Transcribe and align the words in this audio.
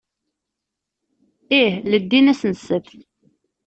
Ih, 1.61 1.73
leddin 1.91 2.31
ass 2.31 2.41
n 2.51 2.53
ssebt. 2.57 2.89